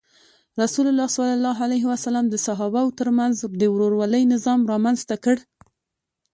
[0.61, 5.37] رسول الله د صحابه وو تر منځ د ورورولۍ نظام رامنځته کړ.